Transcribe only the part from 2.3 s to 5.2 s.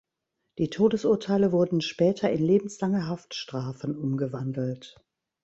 in lebenslange Haftstrafen umgewandelt.